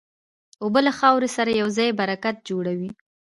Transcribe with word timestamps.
اوبه 0.63 0.79
له 0.87 0.91
خاورې 0.99 1.29
سره 1.37 1.51
یوځای 1.61 1.89
برکت 1.99 2.35
جوړوي. 2.49 2.89